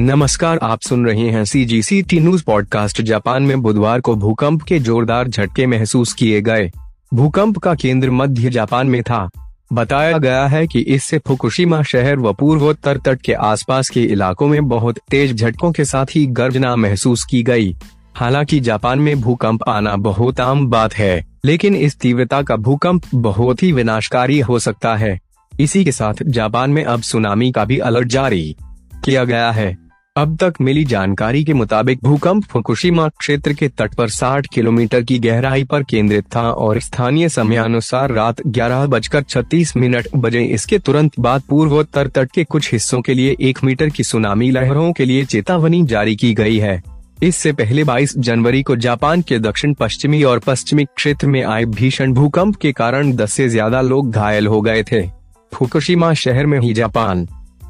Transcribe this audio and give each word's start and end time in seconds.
नमस्कार, 0.00 0.58
आप 0.62 0.80
सुन 0.80 1.06
रहे 1.06 1.30
हैं 1.30 1.44
C 1.44 1.64
G 1.64 1.82
C 1.82 2.02
T 2.02 2.20
news 2.20 2.44
podcast 2.44 3.02
Japan 3.02 3.42
में 3.42 3.62
बुधवार 3.62 4.00
को 4.00 4.14
भूकंप 4.14 4.62
के 4.62 4.78
जोरदार 4.78 5.28
झटके 5.28 5.66
महसूस 5.66 6.12
किए 6.12 6.40
गए। 6.40 6.70
भूकंप 7.14 7.58
का 7.58 7.74
केंद्र 7.74 8.10
मध्य 8.10 8.50
जापान 8.50 8.86
में 8.86 9.02
था। 9.02 9.28
बताया 9.72 10.18
गया 10.18 10.46
है 10.46 10.66
कि 10.66 10.80
इससे 10.80 11.18
फुकुशिमा 11.18 11.82
शहर 11.82 12.18
व 12.18 12.32
पूर्वोत्तर 12.32 12.96
तट 12.96 13.22
के 13.22 13.32
आसपास 13.32 13.88
के 13.88 14.02
इलाकों 14.02 14.48
में 14.48 14.68
बहुत 14.68 14.98
तेज 15.10 15.34
झटकों 15.34 15.72
के 15.72 15.84
साथ 15.84 16.06
ही 16.10 16.26
गर्जना 16.26 16.76
महसूस 16.76 17.24
की 17.24 17.42
गई। 17.42 17.76
हालाँकि 18.14 18.60
जापान 18.60 18.98
में 18.98 19.20
भूकंप 19.20 19.68
आना 19.68 19.96
बहुत 19.96 20.40
आम 20.40 20.66
बात 20.66 20.94
है, 20.94 21.26
लेकिन 21.44 21.76
इस 21.76 21.98
तीव्रता 21.98 22.42
का 22.42 22.56
भूकंप 22.56 23.02
बहुत 23.14 23.62
ही 23.62 23.72
विनाशकारी 23.72 24.40
हो 24.40 24.58
सकता 24.58 24.96
है। 24.96 25.18
इसी 25.60 25.84
के 25.84 25.92
साथ 25.92 26.14
जापान 26.22 26.70
में 26.70 26.84
अब 26.84 27.02
सुनामी 27.02 27.52
का 27.52 27.64
भी 27.64 27.78
अलर्ट 27.78 28.08
जारी 28.08 28.56
किया 29.04 29.24
गया 29.24 29.50
है। 29.50 29.87
अब 30.18 30.36
तक 30.36 30.54
मिली 30.60 30.84
जानकारी 30.84 31.44
के 31.44 31.54
मुताबिक 31.54 31.98
भूकंप 32.04 32.44
फुकुशिमा 32.44 33.08
क्षेत्र 33.08 33.52
के 33.52 33.68
तट 33.68 33.94
पर 33.94 34.08
60 34.10 34.46
किलोमीटर 34.54 35.02
की 35.02 35.18
गहराई 35.18 35.64
पर 35.64 35.82
केंद्रित 35.82 36.24
था 36.36 36.42
और 36.42 36.80
स्थानीय 36.80 37.28
समयानुसार 37.28 38.12
रात 38.12 38.42
ग्यारह 38.46 38.86
बजकर 38.86 39.22
छत्तीस 39.22 39.76
मिनट 39.76 40.08
बजे 40.16 40.42
इसके 40.44 40.78
तुरंत 40.78 41.20
बाद 41.20 41.42
पूर्वोत्तर 41.48 42.08
तट 42.08 42.32
के 42.32 42.44
कुछ 42.44 42.72
हिस्सों 42.72 43.00
के 43.00 43.14
लिए 43.14 43.36
एक 43.40 43.58
मीटर 43.64 43.88
की 43.88 44.04
सुनामी 44.04 44.50
लहरों 44.50 44.92
के 44.92 45.04
लिए 45.04 45.24
चेतावनी 45.24 45.82
जारी 45.82 46.16
की 46.16 46.34
गई 46.34 46.58
है। 46.58 46.82
इससे 47.22 47.52
पहले 47.52 47.84
22 47.84 48.18
जनवरी 48.18 48.62
को 48.62 48.76
जापान 48.76 49.22
के 49.22 49.38
दक्षिण, 49.38 49.74
पश्चिमी 49.74 50.22
और 50.22 50.38
पश्चिमी 50.38 50.84
क्षेत्र 50.84 51.26
में 51.26 51.42
आए 51.44 51.64
भीषण 51.64 52.12
भूकंप 52.12 52.56
के 52.56 52.72
कारण 52.72 53.12
10 53.12 53.32
से 53.32 53.48
ज़्यादा 53.48 53.80
लोग 53.80 54.10
घायल 54.10 54.46
हो 54.46 54.60
गए 54.60 54.82
थे। 54.82 55.06
फुकुशिमा 55.54 56.14
शहर 56.14 56.46
में 56.46 56.60
ही 56.60 56.74
जापान। 56.74 57.28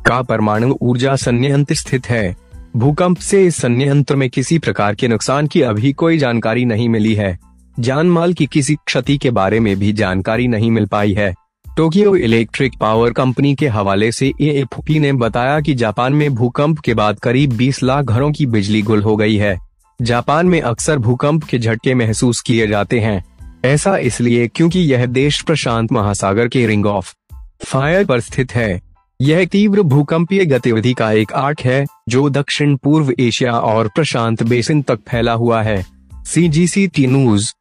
का 0.08 0.22
परमाणु 0.22 0.74
ऊर्जा 0.82 1.16
संयंत्र 1.16 1.74
स्थित 1.74 2.06
है। 2.06 2.36
भूकंप 2.76 3.18
से 3.18 3.46
इस 3.46 3.56
संयंत्र 3.56 4.16
में 4.16 4.30
किसी 4.30 4.58
प्रकार 4.58 4.94
के 4.94 5.08
नुकसान 5.08 5.46
की 5.46 5.62
अभी 5.62 5.92
कोई 5.92 6.18
जानकारी 6.18 6.64
नहीं 6.64 6.88
मिली 6.88 7.14
है। 7.14 7.38
जान 7.80 8.06
माल 8.06 8.32
की 8.32 8.46
किसी 8.46 8.74
क्षति 8.74 9.18
के 9.18 9.30
बारे 9.30 9.60
में 9.60 9.78
भी 9.78 9.92
जानकारी 9.92 10.48
नहीं 10.48 10.70
मिल 10.70 10.86
पाई 10.86 11.12
है। 11.12 11.34
टोक्यो 11.76 12.16
इलेक्ट्रिक 12.16 12.72
पावर 12.80 13.10
कंपनी 13.10 13.54
के 13.54 13.68
हवाले 13.68 14.12
से 14.12 14.32
ए 14.40 14.64
ने 14.90 15.12
बताया 15.12 15.60
कि 15.60 15.74
जापान 15.74 16.12
में 16.12 16.34
भूकंप 16.34 16.78
के 16.78 16.94
बाद 16.94 17.18
करीब 17.18 17.50
20 17.50 17.82
लाख 17.82 18.04
घरों 18.04 18.32
की 18.32 18.46
बिजली 18.46 18.82
गुल 18.82 19.02
हो 19.02 19.16
गई 19.16 19.36
है। 19.36 19.58
जापान 20.02 20.46
में 20.46 20.60
अक्सर 20.60 20.98
भूकंप 20.98 21.44
के 21.44 21.58
झटके 21.58 21.94
महसूस 21.94 22.40
किए 22.40 22.66
जाते 22.66 23.00
हैं। 23.00 23.24
ऐसा 23.64 23.96
इसलिए 23.96 24.48
क्योंकि 24.48 24.80
यह 24.80 25.06
देश 25.06 25.42
प्रशांत 25.42 25.92
महासागर 25.92 26.48
के 26.48 26.66
रिंग 26.66 26.86
ऑफ़ 26.86 27.14
फायर 27.64 28.04
पर 28.04 28.20
स्थित 28.20 28.54
है। 28.54 28.87
यह 29.22 29.44
तीव्र 29.44 29.82
भूकंपीय 29.82 30.44
गतिविधि 30.44 30.92
का 30.94 31.12
एक 31.12 31.32
आर्क 31.32 31.60
है, 31.60 31.86
जो 32.08 32.30
दक्षिण 32.30 32.76
पूर्व 32.76 33.12
एशिया 33.20 33.52
और 33.52 33.88
प्रशांत 33.88 34.42
बेसिन 34.42 34.82
तक 34.82 35.00
फैला 35.08 35.32
हुआ 35.32 35.62
है। 35.62 35.86
सी 36.26 36.48
जी 36.48 36.66
सी 36.66 36.86
टी 36.86 37.06
न्यूज़ 37.06 37.54